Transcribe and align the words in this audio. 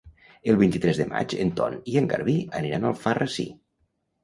El 0.53 0.55
vint-i-tres 0.61 1.01
de 1.01 1.05
maig 1.11 1.35
en 1.43 1.51
Ton 1.61 1.77
i 1.93 2.01
en 2.03 2.09
Garbí 2.15 2.39
aniran 2.63 2.83
a 2.83 2.93
Alfarrasí. 2.95 3.49